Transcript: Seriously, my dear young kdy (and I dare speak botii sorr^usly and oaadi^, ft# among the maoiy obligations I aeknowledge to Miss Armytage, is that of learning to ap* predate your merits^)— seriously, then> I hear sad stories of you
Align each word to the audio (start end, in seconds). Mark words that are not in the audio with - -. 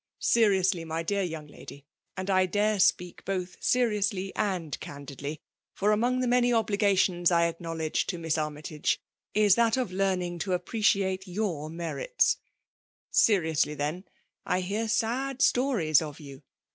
Seriously, 0.17 0.83
my 0.83 1.03
dear 1.03 1.21
young 1.21 1.47
kdy 1.47 1.83
(and 2.17 2.27
I 2.31 2.47
dare 2.47 2.79
speak 2.79 3.23
botii 3.23 3.55
sorr^usly 3.57 4.31
and 4.35 4.75
oaadi^, 4.79 5.39
ft# 5.77 5.93
among 5.93 6.21
the 6.21 6.27
maoiy 6.27 6.51
obligations 6.57 7.29
I 7.29 7.47
aeknowledge 7.53 8.07
to 8.07 8.17
Miss 8.17 8.35
Armytage, 8.35 8.99
is 9.35 9.53
that 9.53 9.77
of 9.77 9.91
learning 9.91 10.39
to 10.39 10.55
ap* 10.55 10.65
predate 10.65 11.27
your 11.27 11.69
merits^)— 11.69 12.37
seriously, 13.25 13.75
then> 13.75 14.05
I 14.43 14.61
hear 14.61 14.87
sad 14.87 15.43
stories 15.43 16.01
of 16.01 16.19
you 16.19 16.41